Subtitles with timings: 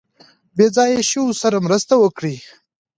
[0.55, 2.35] بې ځایه شویو سره مرسته وکړي.